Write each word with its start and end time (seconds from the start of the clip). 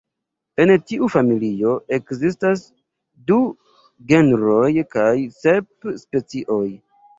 En 0.63 0.71
tiu 0.91 1.09
familio 1.15 1.73
ekzistas 1.97 2.65
du 3.33 3.39
genroj 4.15 4.73
kaj 4.99 5.13
sep 5.45 5.93
specioj. 6.05 6.65